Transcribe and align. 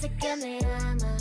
Tú 0.00 0.08
me 0.08 0.08
dices 0.08 0.10
que 0.18 0.36
me 0.36 0.58
amas, 0.76 1.19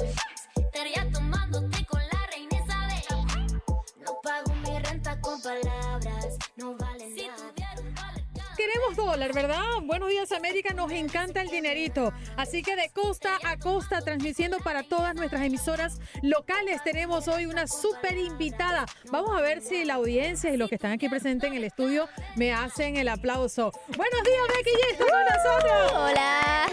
Queremos 8.71 8.95
dólar, 8.95 9.33
¿verdad? 9.33 9.63
Buenos 9.81 10.09
días 10.09 10.31
América, 10.31 10.75
nos 10.75 10.91
encanta 10.91 11.41
el 11.41 11.49
dinerito. 11.49 12.13
Así 12.37 12.61
que 12.61 12.75
de 12.75 12.89
costa 12.89 13.39
a 13.43 13.57
costa, 13.57 14.01
transmitiendo 14.01 14.59
para 14.59 14.83
todas 14.83 15.15
nuestras 15.15 15.41
emisoras 15.41 15.99
locales, 16.21 16.83
tenemos 16.83 17.27
hoy 17.27 17.47
una 17.47 17.65
súper 17.65 18.15
invitada. 18.19 18.85
Vamos 19.11 19.35
a 19.35 19.41
ver 19.41 19.63
si 19.63 19.85
la 19.85 19.95
audiencia 19.95 20.53
y 20.53 20.57
los 20.57 20.69
que 20.69 20.75
están 20.75 20.91
aquí 20.91 21.09
presentes 21.09 21.49
en 21.49 21.55
el 21.55 21.63
estudio 21.63 22.07
me 22.35 22.53
hacen 22.53 22.95
el 22.97 23.07
aplauso. 23.07 23.71
Buenos 23.97 24.23
días, 24.23 24.47
Becky, 24.55 24.69
ya 24.79 24.91
está 24.91 25.05
con 25.05 25.23
nosotros. 25.25 25.91
Hola. 25.95 26.65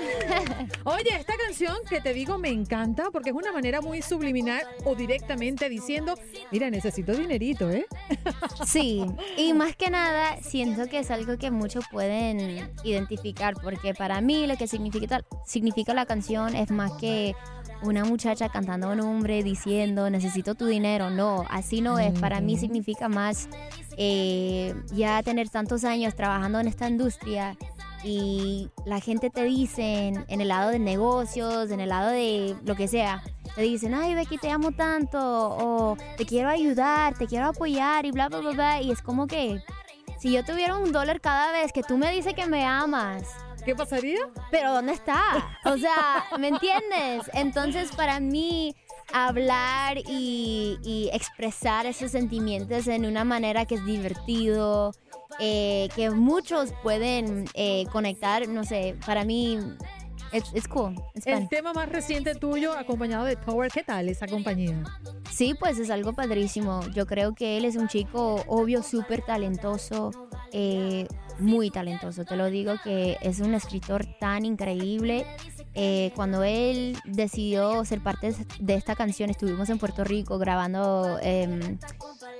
Oye, 0.84 1.16
esta 1.18 1.34
canción 1.36 1.76
que 1.88 2.00
te 2.02 2.12
digo 2.12 2.36
me 2.36 2.50
encanta 2.50 3.10
porque 3.10 3.30
es 3.30 3.36
una 3.36 3.52
manera 3.52 3.80
muy 3.80 4.02
subliminal 4.02 4.62
o 4.84 4.94
directamente 4.94 5.70
diciendo, 5.70 6.14
mira, 6.52 6.68
necesito 6.68 7.12
dinerito, 7.12 7.70
¿eh? 7.70 7.86
Sí, 8.66 9.04
y 9.36 9.54
más 9.54 9.74
que 9.76 9.90
nada 9.90 10.36
siento 10.42 10.88
que 10.88 10.98
es 10.98 11.10
algo 11.10 11.38
que 11.38 11.50
muchos 11.50 11.85
pueden 11.90 12.70
identificar 12.84 13.54
porque 13.62 13.94
para 13.94 14.20
mí 14.20 14.46
lo 14.46 14.56
que 14.56 14.66
significa, 14.66 15.22
significa 15.44 15.94
la 15.94 16.06
canción 16.06 16.54
es 16.54 16.70
más 16.70 16.92
que 16.92 17.34
una 17.82 18.04
muchacha 18.04 18.48
cantando 18.48 18.88
a 18.88 18.92
un 18.92 19.00
hombre 19.00 19.42
diciendo 19.42 20.08
necesito 20.10 20.54
tu 20.54 20.66
dinero. 20.66 21.10
No, 21.10 21.44
así 21.50 21.80
no 21.80 21.98
es. 21.98 22.18
Para 22.18 22.40
mí 22.40 22.56
significa 22.56 23.08
más 23.08 23.48
eh, 23.96 24.74
ya 24.92 25.22
tener 25.22 25.48
tantos 25.48 25.84
años 25.84 26.14
trabajando 26.14 26.60
en 26.60 26.68
esta 26.68 26.88
industria 26.88 27.56
y 28.04 28.70
la 28.84 29.00
gente 29.00 29.30
te 29.30 29.42
dice 29.44 30.08
en, 30.08 30.24
en 30.28 30.40
el 30.40 30.48
lado 30.48 30.70
de 30.70 30.78
negocios, 30.78 31.70
en 31.70 31.80
el 31.80 31.88
lado 31.88 32.10
de 32.10 32.56
lo 32.64 32.76
que 32.76 32.88
sea, 32.88 33.22
te 33.56 33.62
dicen, 33.62 33.94
ay 33.94 34.14
Becky, 34.14 34.36
te 34.36 34.50
amo 34.50 34.72
tanto, 34.72 35.18
o 35.18 35.96
te 36.18 36.26
quiero 36.26 36.50
ayudar, 36.50 37.16
te 37.16 37.26
quiero 37.26 37.46
apoyar 37.46 38.04
y 38.04 38.10
bla, 38.10 38.28
bla, 38.28 38.40
bla, 38.40 38.50
bla. 38.50 38.82
Y 38.82 38.90
es 38.90 39.00
como 39.00 39.26
que 39.26 39.62
si 40.26 40.32
yo 40.32 40.44
tuviera 40.44 40.76
un 40.76 40.90
dólar 40.90 41.20
cada 41.20 41.52
vez 41.52 41.72
que 41.72 41.84
tú 41.84 41.96
me 41.96 42.10
dices 42.10 42.34
que 42.34 42.46
me 42.46 42.64
amas, 42.64 43.22
¿Qué 43.64 43.76
pasaría? 43.76 44.18
pero 44.50 44.72
¿dónde 44.72 44.92
está? 44.92 45.22
O 45.64 45.76
sea, 45.78 46.24
¿me 46.36 46.48
entiendes? 46.48 47.30
Entonces 47.32 47.92
para 47.92 48.18
mí 48.18 48.74
hablar 49.12 49.98
y, 49.98 50.78
y 50.82 51.10
expresar 51.12 51.86
esos 51.86 52.10
sentimientos 52.10 52.88
en 52.88 53.06
una 53.06 53.22
manera 53.22 53.66
que 53.66 53.76
es 53.76 53.84
divertido, 53.86 54.92
eh, 55.38 55.88
que 55.94 56.10
muchos 56.10 56.72
pueden 56.82 57.44
eh, 57.54 57.84
conectar, 57.92 58.48
no 58.48 58.64
sé, 58.64 58.96
para 59.06 59.24
mí 59.24 59.60
es 60.32 60.42
it's 60.54 60.66
cool. 60.66 60.92
it's 61.14 61.24
El 61.24 61.38
fun. 61.38 61.48
tema 61.48 61.72
más 61.72 61.88
reciente 61.88 62.34
tuyo, 62.34 62.76
acompañado 62.76 63.26
de 63.26 63.36
Tower, 63.36 63.70
¿qué 63.70 63.84
tal 63.84 64.08
esa 64.08 64.26
compañía? 64.26 64.82
Sí, 65.36 65.52
pues 65.52 65.78
es 65.78 65.90
algo 65.90 66.14
padrísimo. 66.14 66.80
Yo 66.94 67.06
creo 67.06 67.34
que 67.34 67.58
él 67.58 67.66
es 67.66 67.76
un 67.76 67.88
chico, 67.88 68.42
obvio, 68.46 68.82
súper 68.82 69.20
talentoso, 69.20 70.10
eh, 70.50 71.06
muy 71.38 71.68
talentoso. 71.68 72.24
Te 72.24 72.36
lo 72.36 72.46
digo 72.46 72.76
que 72.82 73.18
es 73.20 73.40
un 73.40 73.52
escritor 73.52 74.06
tan 74.18 74.46
increíble. 74.46 75.26
Eh, 75.74 76.10
cuando 76.16 76.42
él 76.42 76.96
decidió 77.04 77.84
ser 77.84 78.02
parte 78.02 78.34
de 78.60 78.74
esta 78.76 78.96
canción, 78.96 79.28
estuvimos 79.28 79.68
en 79.68 79.76
Puerto 79.76 80.04
Rico 80.04 80.38
grabando 80.38 81.18
em, 81.20 81.78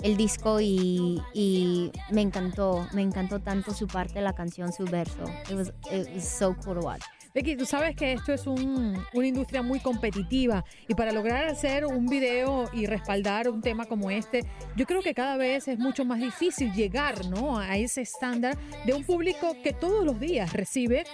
el 0.03 0.17
disco 0.17 0.59
y, 0.63 1.21
y 1.35 1.93
me 2.11 2.23
encantó, 2.23 2.89
me 2.95 3.03
encantó 3.03 3.41
tanto 3.41 3.75
su 3.75 3.87
parte 3.89 4.15
de 4.15 4.23
la 4.23 4.33
canción, 4.33 4.73
su 4.73 4.85
verso. 4.85 5.25
It 5.51 5.55
was, 5.55 5.69
it 5.93 6.09
was 6.15 6.27
so 6.27 6.57
cool 6.65 6.81
to. 6.81 7.16
Becky, 7.37 7.55
tú 7.55 7.67
sabes 7.67 7.95
que 7.95 8.15
esto 8.15 8.33
es 8.33 8.47
un- 8.47 8.97
una 9.13 9.27
industria 9.27 9.61
muy 9.61 9.79
competitiva 9.79 10.65
y 10.89 10.95
para 10.95 11.13
lograr 11.13 11.47
hacer 11.49 11.85
un 11.85 12.07
video 12.07 12.65
y 12.73 12.87
respaldar 12.87 13.51
un 13.51 13.61
tema 13.61 13.85
como 13.85 14.11
este, 14.11 14.41
yo 14.75 14.87
creo 14.87 15.03
que 15.03 15.13
cada 15.13 15.37
vez 15.37 15.69
es 15.69 15.79
mucho 15.79 16.07
más 16.07 16.19
difícil 16.19 16.73
llegar 16.73 17.27
¿no? 17.27 17.59
a 17.59 17.77
ese 17.77 18.01
estándar 18.01 18.57
de 18.87 18.95
un 18.95 19.05
público 19.05 19.55
que 19.63 19.75
todos 19.75 20.03
los 20.07 20.19
días 20.19 20.51
recibe 20.55 21.05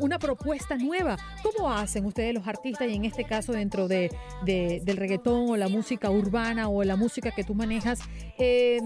una 0.00 0.18
propuesta 0.18 0.76
nueva. 0.76 1.16
¿Cómo 1.44 1.72
hacen 1.72 2.04
ustedes 2.04 2.34
los 2.34 2.48
artistas 2.48 2.88
y 2.88 2.94
en 2.96 3.04
este 3.04 3.22
caso 3.22 3.52
dentro 3.52 3.86
de, 3.86 4.10
de- 4.44 4.80
del 4.82 4.96
reggaetón 4.96 5.50
o 5.50 5.56
la 5.56 5.68
música 5.68 6.10
urbana 6.10 6.68
o 6.68 6.82
la 6.82 6.96
música 6.96 7.30
que 7.30 7.44
tú 7.44 7.54
manejas, 7.54 8.00
eh, 8.38 8.80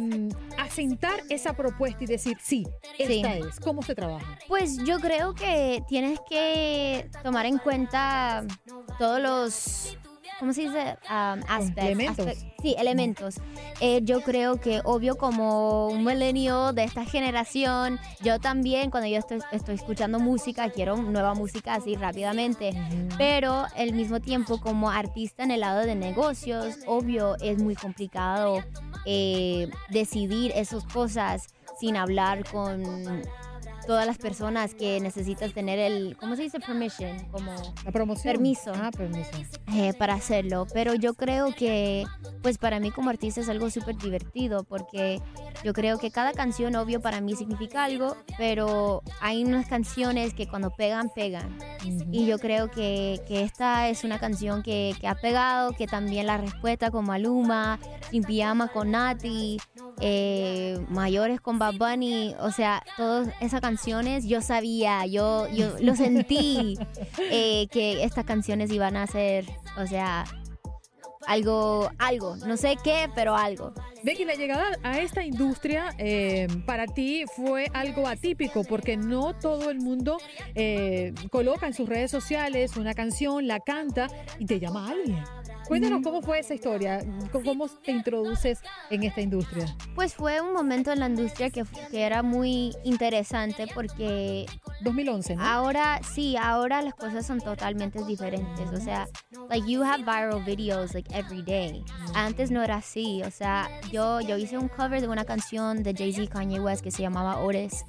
asentar 0.58 1.14
esa 1.30 1.54
propuesta 1.54 2.04
y 2.04 2.06
decir, 2.06 2.36
sí, 2.42 2.66
esta 2.98 3.32
Sí. 3.32 3.40
es? 3.48 3.58
¿Cómo 3.58 3.80
se 3.80 3.94
trabaja? 3.94 4.38
Pues 4.46 4.76
yo 4.84 4.98
creo 5.00 5.34
que 5.34 5.82
tienes 5.88 6.18
que 6.28 6.57
tomar 7.22 7.46
en 7.46 7.58
cuenta 7.58 8.44
todos 8.98 9.20
los, 9.20 9.96
¿cómo 10.38 10.52
se 10.52 10.62
dice? 10.62 10.96
Um, 11.10 11.40
aspects, 11.48 11.78
Elementos. 11.78 12.26
aspect- 12.26 12.52
sí, 12.62 12.74
elementos. 12.78 13.34
Eh, 13.80 14.00
yo 14.02 14.22
creo 14.22 14.60
que 14.60 14.80
obvio 14.84 15.16
como 15.16 15.86
un 15.88 16.04
milenio 16.04 16.72
de 16.72 16.82
esta 16.84 17.04
generación, 17.04 18.00
yo 18.20 18.40
también 18.40 18.90
cuando 18.90 19.08
yo 19.08 19.18
estoy, 19.18 19.38
estoy 19.52 19.76
escuchando 19.76 20.18
música, 20.18 20.68
quiero 20.70 20.96
nueva 20.96 21.34
música 21.34 21.74
así 21.74 21.94
rápidamente, 21.94 22.72
pero 23.16 23.66
al 23.76 23.92
mismo 23.92 24.18
tiempo 24.20 24.60
como 24.60 24.90
artista 24.90 25.44
en 25.44 25.52
el 25.52 25.60
lado 25.60 25.80
de 25.86 25.94
negocios, 25.94 26.78
obvio 26.86 27.36
es 27.40 27.62
muy 27.62 27.76
complicado 27.76 28.64
eh, 29.06 29.70
decidir 29.90 30.50
esas 30.56 30.82
cosas 30.84 31.46
sin 31.78 31.96
hablar 31.96 32.42
con 32.50 33.22
todas 33.88 34.06
las 34.06 34.18
personas 34.18 34.74
que 34.74 35.00
necesitas 35.00 35.54
tener 35.54 35.78
el, 35.78 36.14
¿cómo 36.20 36.36
se 36.36 36.42
dice? 36.42 36.60
Permission, 36.60 37.24
como 37.30 37.54
La 37.86 37.90
promoción. 37.90 38.34
Permiso. 38.34 38.70
Ah, 38.74 38.90
permiso. 38.94 39.30
eh, 39.72 39.94
para 39.98 40.12
hacerlo. 40.12 40.66
Pero 40.74 40.92
yo 40.92 41.14
creo 41.14 41.54
que, 41.54 42.04
pues 42.48 42.56
para 42.56 42.80
mí 42.80 42.90
como 42.90 43.10
artista 43.10 43.42
es 43.42 43.50
algo 43.50 43.68
súper 43.68 43.98
divertido 43.98 44.64
porque 44.64 45.20
yo 45.62 45.74
creo 45.74 45.98
que 45.98 46.10
cada 46.10 46.32
canción, 46.32 46.76
obvio, 46.76 47.02
para 47.02 47.20
mí 47.20 47.36
significa 47.36 47.84
algo, 47.84 48.16
pero 48.38 49.02
hay 49.20 49.44
unas 49.44 49.68
canciones 49.68 50.32
que 50.32 50.48
cuando 50.48 50.70
pegan, 50.70 51.10
pegan. 51.14 51.58
Y 52.10 52.24
yo 52.24 52.38
creo 52.38 52.70
que, 52.70 53.20
que 53.28 53.42
esta 53.42 53.90
es 53.90 54.02
una 54.02 54.18
canción 54.18 54.62
que, 54.62 54.94
que 54.98 55.08
ha 55.08 55.14
pegado, 55.14 55.72
que 55.72 55.86
también 55.86 56.26
la 56.26 56.38
respuesta 56.38 56.90
con 56.90 57.04
Maluma, 57.04 57.78
Sin 58.10 58.24
Pijama 58.24 58.68
con 58.68 58.92
Nati, 58.92 59.58
eh, 60.00 60.82
Mayores 60.88 61.42
con 61.42 61.58
Bad 61.58 61.74
Bunny, 61.74 62.34
o 62.40 62.50
sea, 62.50 62.82
todas 62.96 63.28
esas 63.40 63.60
canciones 63.60 64.24
yo 64.26 64.40
sabía, 64.40 65.04
yo, 65.04 65.48
yo 65.48 65.74
lo 65.80 65.94
sentí, 65.96 66.78
eh, 67.18 67.66
que 67.70 68.04
estas 68.04 68.24
canciones 68.24 68.70
iban 68.70 68.96
a 68.96 69.06
ser, 69.06 69.44
o 69.76 69.86
sea, 69.86 70.24
algo, 71.28 71.90
algo, 71.98 72.36
no 72.46 72.56
sé 72.56 72.76
qué, 72.82 73.10
pero 73.14 73.36
algo. 73.36 73.74
Becky, 74.02 74.24
la 74.24 74.34
llegada 74.34 74.78
a 74.82 74.98
esta 74.98 75.22
industria 75.22 75.94
eh, 75.98 76.48
para 76.64 76.86
ti 76.86 77.24
fue 77.36 77.70
algo 77.74 78.08
atípico 78.08 78.64
porque 78.64 78.96
no 78.96 79.34
todo 79.38 79.70
el 79.70 79.78
mundo 79.78 80.16
eh, 80.54 81.12
coloca 81.30 81.66
en 81.66 81.74
sus 81.74 81.86
redes 81.86 82.10
sociales 82.10 82.78
una 82.78 82.94
canción, 82.94 83.46
la 83.46 83.60
canta 83.60 84.08
y 84.38 84.46
te 84.46 84.58
llama 84.58 84.88
a 84.88 84.90
alguien. 84.92 85.22
Cuéntanos 85.68 86.00
cómo 86.02 86.22
fue 86.22 86.38
esa 86.40 86.54
historia, 86.54 87.00
cómo 87.30 87.68
te 87.68 87.92
introduces 87.92 88.60
en 88.90 89.02
esta 89.04 89.20
industria. 89.20 89.66
Pues 89.94 90.14
fue 90.14 90.40
un 90.40 90.52
momento 90.52 90.90
en 90.92 91.00
la 91.00 91.06
industria 91.06 91.50
que, 91.50 91.64
que 91.90 92.02
era 92.02 92.22
muy 92.22 92.74
interesante 92.84 93.66
porque 93.74 94.46
2011, 94.80 95.36
¿no? 95.36 95.42
ahora 95.44 96.00
sí, 96.02 96.36
ahora 96.36 96.80
las 96.82 96.94
cosas 96.94 97.26
son 97.26 97.40
totalmente 97.40 98.02
diferentes. 98.04 98.68
O 98.72 98.80
sea, 98.80 99.06
like 99.50 99.70
you 99.70 99.82
have 99.82 100.04
viral 100.04 100.42
videos 100.44 100.94
like 100.94 101.12
every 101.14 101.42
day. 101.42 101.84
Antes 102.14 102.50
no 102.50 102.62
era 102.62 102.76
así. 102.76 103.22
O 103.24 103.30
sea, 103.30 103.68
yo, 103.92 104.20
yo 104.20 104.36
hice 104.38 104.56
un 104.56 104.68
cover 104.68 105.00
de 105.00 105.08
una 105.08 105.24
canción 105.24 105.82
de 105.82 105.92
Jay-Z 105.94 106.28
Kanye 106.32 106.60
West 106.60 106.82
que 106.82 106.90
se 106.90 107.02
llamaba 107.02 107.38
Otis. 107.40 107.84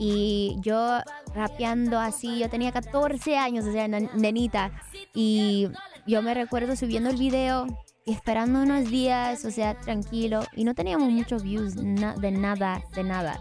Y 0.00 0.56
yo 0.60 1.00
rapeando 1.34 1.98
así, 1.98 2.38
yo 2.38 2.48
tenía 2.48 2.70
14 2.70 3.36
años, 3.36 3.64
o 3.64 3.72
sea, 3.72 3.88
nen- 3.88 4.12
nenita. 4.14 4.70
Y 5.12 5.68
yo 6.08 6.22
me 6.22 6.34
recuerdo 6.34 6.74
subiendo 6.74 7.10
el 7.10 7.16
video 7.16 7.66
y 8.04 8.12
esperando 8.12 8.62
unos 8.62 8.90
días, 8.90 9.44
o 9.44 9.50
sea, 9.50 9.78
tranquilo. 9.78 10.40
Y 10.56 10.64
no 10.64 10.74
teníamos 10.74 11.10
muchos 11.10 11.42
views 11.42 11.76
na- 11.76 12.14
de 12.14 12.30
nada, 12.32 12.82
de 12.94 13.04
nada. 13.04 13.38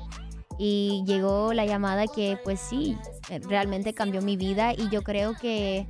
Y 0.60 1.04
llegó 1.06 1.54
la 1.54 1.66
llamada 1.66 2.06
que 2.08 2.38
pues 2.44 2.60
sí, 2.60 2.98
realmente 3.48 3.94
cambió 3.94 4.22
mi 4.24 4.38
vida 4.38 4.74
y 4.74 4.90
yo 4.90 5.04
creo 5.04 5.36
que 5.36 5.88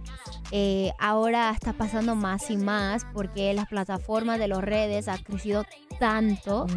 eh, 0.51 0.91
ahora 0.99 1.51
está 1.51 1.71
pasando 1.73 2.15
más 2.15 2.49
y 2.51 2.57
más 2.57 3.05
porque 3.13 3.53
las 3.53 3.67
plataformas 3.67 4.39
de 4.39 4.49
las 4.49 4.59
redes 4.59 5.07
han 5.07 5.19
crecido 5.23 5.63
tanto. 6.01 6.67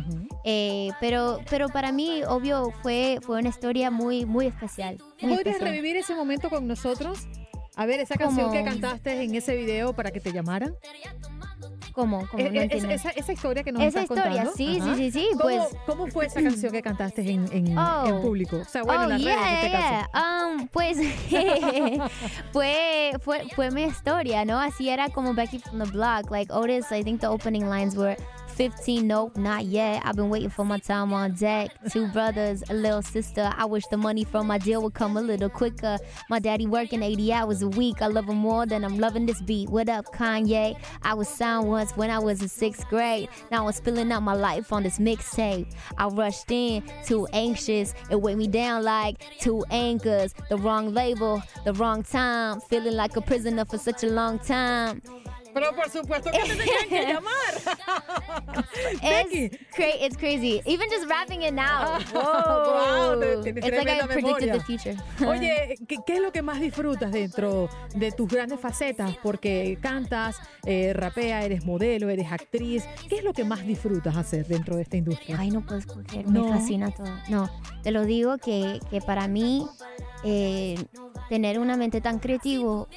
Eh, 0.45 0.91
pero, 1.01 1.41
pero 1.51 1.69
para 1.69 1.91
mí, 1.91 2.23
obvio, 2.27 2.73
fue, 2.83 3.19
fue 3.23 3.41
una 3.41 3.49
historia 3.49 3.91
muy, 3.91 4.25
muy 4.25 4.47
especial. 4.47 4.97
¿Tú 5.19 5.27
muy 5.27 5.37
¿Podrías 5.37 5.57
especial. 5.57 5.71
revivir 5.77 5.97
ese 5.97 6.15
momento 6.15 6.49
con 6.49 6.69
nosotros? 6.69 7.27
A 7.81 7.87
ver, 7.87 7.99
esa 7.99 8.17
canción 8.17 8.53
que 8.53 8.63
cantaste 8.63 9.23
en 9.23 9.35
ese 9.35 9.57
video 9.57 9.95
para 9.95 10.11
que 10.11 10.21
te 10.21 10.33
llamaran. 10.33 10.75
¿Cómo? 11.93 12.27
¿Cómo? 12.31 12.43
No 12.43 12.49
eh, 12.51 12.63
entiendo. 12.65 12.91
esa, 12.91 13.09
esa 13.11 13.33
historia 13.33 13.63
que 13.63 13.73
nos 13.73 13.83
Esa 13.83 14.03
estás 14.03 14.19
historia, 14.19 14.45
contando. 14.45 14.53
sí, 14.55 14.79
Ajá. 14.81 14.95
sí, 14.97 15.11
sí, 15.11 15.21
sí, 15.21 15.29
¿Cómo, 15.33 15.43
pues... 15.43 15.63
¿Cómo 15.87 16.07
fue 16.09 16.27
esa 16.27 16.43
canción 16.43 16.73
que 16.73 16.83
cantaste 16.83 17.23
en, 17.23 17.49
en, 17.53 17.79
Oh. 17.79 18.05
en 18.07 18.21
público? 18.21 18.57
O 18.59 18.65
sea, 18.67 18.83
bueno, 18.83 19.01
oh, 19.01 19.05
en 19.05 19.11
las 19.11 19.25
redes 19.25 19.39
en 19.39 19.55
este 19.55 19.69
yeah, 19.71 19.81
caso. 19.81 20.11
yeah. 20.13 20.47
Um, 20.61 20.69
pues 20.69 20.99
fue, 22.53 23.13
fue, 23.23 23.49
fue 23.57 23.71
mi 23.71 23.85
historia, 23.85 24.45
¿no? 24.45 24.61
Así 24.61 24.91
era 24.91 25.09
como 25.09 25.33
Becky 25.33 25.59
from 25.59 25.83
the 25.83 25.91
block. 25.91 26.31
Like 26.31 26.53
Otis, 26.53 26.93
I 26.93 27.03
think 27.03 27.21
the 27.23 27.29
opening 27.29 27.69
lines 27.69 27.97
were 27.97 28.17
15, 28.61 29.07
nope, 29.07 29.39
not 29.39 29.65
yet. 29.65 30.03
I've 30.05 30.17
been 30.17 30.29
waiting 30.29 30.51
for 30.51 30.67
my 30.67 30.77
time 30.77 31.15
on 31.15 31.33
deck. 31.33 31.71
Two 31.91 32.07
brothers, 32.09 32.63
a 32.69 32.75
little 32.75 33.01
sister. 33.01 33.51
I 33.57 33.65
wish 33.65 33.87
the 33.87 33.97
money 33.97 34.23
from 34.23 34.49
my 34.49 34.59
deal 34.59 34.83
would 34.83 34.93
come 34.93 35.17
a 35.17 35.23
little 35.23 35.49
quicker. 35.49 35.97
My 36.29 36.41
daddy 36.41 36.67
working 36.67 37.03
80 37.03 37.33
hours 37.33 37.63
a 37.63 37.69
week. 37.69 38.03
I 38.03 38.09
love 38.09 38.29
him 38.29 38.37
more 38.37 38.67
than 38.67 38.85
I'm 38.85 38.99
loving 38.99 39.25
this 39.25 39.41
beat. 39.41 39.71
What 39.71 39.89
up, 39.89 40.05
Kanye? 40.13 40.79
I 41.03 41.15
was 41.15 41.27
signed 41.27 41.69
once 41.69 41.93
when 41.93 42.11
I 42.11 42.19
was 42.19 42.43
in 42.43 42.49
sixth 42.49 42.87
grade. 42.91 43.31
Now 43.51 43.67
I'm 43.67 43.73
spilling 43.73 44.13
out 44.13 44.25
my 44.25 44.35
life 44.35 44.75
on 44.75 44.83
this 44.83 44.99
mixtape. 44.99 45.73
I 45.97 46.09
rushed 46.09 46.51
in, 46.51 46.83
too 47.07 47.27
anxious. 47.33 47.95
It 48.11 48.21
weighed 48.21 48.37
me 48.37 48.47
down 48.47 48.85
like 48.85 49.25
two 49.41 49.65
anchors. 49.71 50.35
The 50.51 50.59
wrong 50.59 50.93
label, 50.93 51.43
the 51.65 51.73
wrong 51.73 52.03
time. 52.03 52.61
Feeling 52.61 52.95
like 52.95 53.17
a 53.17 53.23
prisoner 53.23 53.65
for 53.65 53.79
such 53.79 54.05
a 54.05 54.09
long 54.09 54.39
time. 54.39 55.01
Pero 55.53 55.75
por 55.75 55.91
supuesto 55.91 56.31
que 56.31 56.39
te 56.39 56.57
tenían 56.57 56.89
que 56.89 57.13
llamar. 57.13 58.65
It's, 59.03 59.57
cra- 59.75 59.97
it's 60.01 60.17
crazy. 60.17 60.61
Even 60.67 60.89
just 60.91 61.09
rapping 61.09 61.43
it 61.43 61.53
now. 61.53 61.99
Wow, 62.13 63.19
Whoa. 63.21 63.43
tienes 63.43 63.65
it's 63.65 63.77
like 63.77 63.89
I 63.89 64.07
predicted 64.07 64.53
the 64.53 64.61
future. 64.61 64.97
Oye, 65.27 65.77
¿qué, 65.89 65.97
qué 66.07 66.15
es 66.17 66.21
lo 66.21 66.33
que 66.33 66.43
más 66.43 66.61
disfrutas 66.61 67.13
dentro 67.13 67.69
de 67.95 68.13
tus 68.13 68.29
grandes 68.29 68.61
facetas? 68.61 69.17
Porque 69.23 69.79
cantas, 69.81 70.37
eh, 70.65 70.93
rapea, 70.95 71.45
eres 71.45 71.65
modelo, 71.65 72.09
eres 72.11 72.31
actriz. 72.31 72.85
¿Qué 73.09 73.17
es 73.17 73.25
lo 73.25 73.33
que 73.33 73.45
más 73.45 73.65
disfrutas 73.67 74.17
hacer 74.17 74.47
dentro 74.47 74.77
de 74.77 74.83
esta 74.83 74.97
industria? 74.97 75.37
Ay, 75.39 75.51
no 75.51 75.61
puedo 75.63 75.79
escoger, 75.79 76.27
No. 76.29 76.45
me 76.45 76.53
fascina 76.53 76.91
todo. 76.91 77.11
No, 77.29 77.51
te 77.83 77.91
lo 77.91 78.05
digo 78.05 78.39
que, 78.39 78.81
que 78.91 79.01
para 79.01 79.29
mí 79.29 79.67
eh, 80.25 80.77
tener 81.29 81.59
una 81.59 81.77
mente 81.77 82.01
tan 82.01 82.19
creativo 82.19 82.89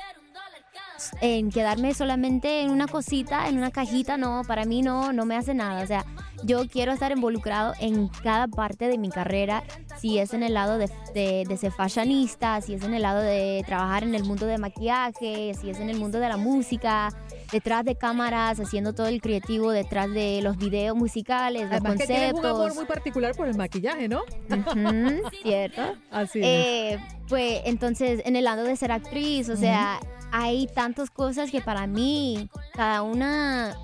en 1.22 1.52
quedarme 1.52 1.94
solamente 1.94 2.62
en 2.62 2.72
una 2.72 2.88
cosita, 2.88 3.48
en 3.50 3.58
una 3.58 3.72
cajita, 3.72 4.18
no, 4.18 4.44
para 4.48 4.66
mí 4.66 4.82
no, 4.82 5.14
no 5.14 5.26
me 5.26 5.36
hace 5.36 5.54
nada. 5.54 5.84
O 5.84 5.88
sea, 5.88 6.06
yo 6.44 6.68
quiero 6.68 6.92
estar 6.92 7.12
involucrado 7.12 7.74
en 7.80 8.08
cada 8.08 8.48
parte 8.48 8.88
de 8.88 8.98
mi 8.98 9.10
carrera, 9.10 9.64
si 10.00 10.20
es 10.20 10.34
en 10.34 10.44
el 10.44 10.54
lado 10.54 10.78
de, 10.78 10.90
de, 11.14 11.46
de 11.48 11.58
ser 11.58 11.72
fashionista, 11.72 12.60
si 12.62 12.74
es 12.74 12.84
en 12.84 12.94
el 12.94 13.02
lado 13.04 13.22
de 13.22 13.64
trabajar 13.66 14.04
en 14.04 14.14
el 14.16 14.24
mundo 14.24 14.46
de 14.46 14.58
maquillaje, 14.58 15.54
si 15.60 15.70
es 15.70 15.80
en 15.80 15.90
el 15.90 15.98
mundo 15.98 16.20
de 16.20 16.28
la 16.30 16.38
música, 16.38 17.10
detrás 17.52 17.86
de 17.86 17.96
cámaras, 17.96 18.60
haciendo 18.60 18.94
todo 18.94 19.08
el 19.08 19.22
creativo, 19.22 19.72
detrás 19.72 20.12
de 20.12 20.42
los 20.42 20.58
videos 20.58 20.98
musicales, 20.98 21.64
los 21.64 21.72
Además 21.72 21.98
que 21.98 22.08
tienes 22.08 22.34
un 22.34 22.40
amor 22.40 22.52
conceptos. 22.52 22.76
muy 22.76 22.86
particular 22.86 23.36
por 23.36 23.48
el 23.48 23.56
maquillaje, 23.56 24.08
¿no? 24.10 24.22
¿Cierto? 25.44 25.82
Así 26.12 26.40
es. 26.40 26.46
Eh, 26.46 27.00
pues 27.30 27.62
entonces, 27.66 28.22
en 28.26 28.36
el 28.36 28.44
lado 28.44 28.64
de 28.64 28.76
ser 28.76 28.92
actriz, 28.92 29.50
o 29.50 29.56
sea, 29.56 30.00
hay 30.36 30.66
tantas 30.66 31.12
cosas 31.12 31.52
que 31.52 31.62
para 31.62 31.86
mí, 31.86 32.50
cada 32.74 33.04
una 33.04 33.78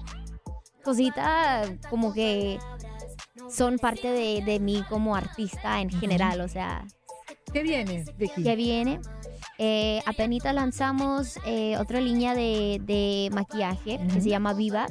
cosita 0.83 1.61
como 1.91 2.11
que 2.11 2.57
son 3.47 3.77
parte 3.77 4.09
de, 4.09 4.41
de 4.43 4.59
mí 4.59 4.83
como 4.89 5.15
artista 5.15 5.79
en 5.79 5.91
general, 5.91 6.41
o 6.41 6.47
sea, 6.47 6.87
¿Qué 7.53 7.61
viene, 7.61 8.03
Vicky? 8.17 8.41
que 8.41 8.55
viene. 8.55 8.99
Eh, 9.61 10.01
apenas 10.05 10.55
lanzamos 10.55 11.37
eh, 11.45 11.75
otra 11.77 11.99
línea 11.99 12.33
de, 12.33 12.79
de 12.81 13.29
maquillaje 13.33 13.99
que 14.13 14.21
se 14.21 14.29
llama 14.29 14.53
Viva, 14.53 14.87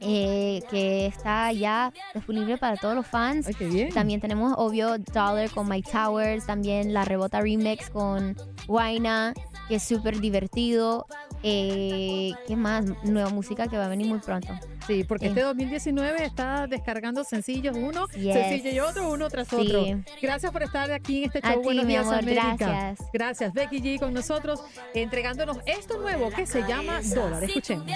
eh, 0.00 0.62
que 0.70 1.04
está 1.04 1.52
ya 1.52 1.92
disponible 2.14 2.56
para 2.56 2.78
todos 2.78 2.94
los 2.94 3.06
fans. 3.06 3.46
Ay, 3.46 3.52
qué 3.52 3.66
bien. 3.66 3.92
También 3.92 4.22
tenemos, 4.22 4.54
obvio, 4.56 4.96
Dollar 4.96 5.50
con 5.50 5.68
Mike 5.68 5.90
Towers. 5.92 6.46
También 6.46 6.94
la 6.94 7.04
Rebota 7.04 7.42
Remix 7.42 7.90
con 7.90 8.34
Waina, 8.66 9.34
que 9.68 9.74
es 9.74 9.82
súper 9.82 10.20
divertido. 10.20 11.06
Eh, 11.42 12.32
¿Qué 12.46 12.56
más? 12.56 12.84
Nueva 13.04 13.28
música 13.30 13.66
que 13.68 13.76
va 13.78 13.86
a 13.86 13.88
venir 13.88 14.06
muy 14.06 14.18
pronto. 14.20 14.48
Sí, 14.86 15.04
porque 15.04 15.26
Eh. 15.26 15.28
este 15.28 15.42
2019 15.42 16.24
está 16.24 16.66
descargando 16.66 17.24
sencillos 17.24 17.76
uno, 17.76 18.06
Yes. 18.08 18.34
sencillo 18.34 18.70
y 18.72 18.80
otro, 18.80 19.10
uno 19.10 19.28
tras 19.28 19.48
Sí. 19.48 19.56
otro. 19.56 19.84
Gracias 20.22 20.50
por 20.52 20.62
estar 20.62 20.90
aquí 20.92 21.18
en 21.18 21.24
este 21.24 21.40
A 21.42 21.52
show. 21.52 21.60
ti, 21.60 21.64
Buenos 21.64 21.84
mi 21.84 21.92
días, 21.92 22.06
amor, 22.06 22.18
América. 22.20 22.56
gracias. 22.58 23.08
Gracias, 23.12 23.52
Becky 23.52 23.80
G 23.80 23.98
con 23.98 24.14
nosotros, 24.14 24.62
entregándonos 24.94 25.58
esto 25.66 25.98
nuevo 25.98 26.30
que 26.30 26.46
se 26.46 26.60
llama 26.62 27.00
Dólar. 27.02 27.44
Escuchemos. 27.44 27.86
Si 27.86 27.92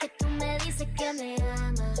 que 0.00 0.08
tú 0.18 0.26
me 0.28 0.58
dices 0.58 0.88
que 0.96 1.12
me 1.12 1.36
amas, 1.58 2.00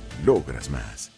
logras 0.25 0.69
más. 0.69 1.11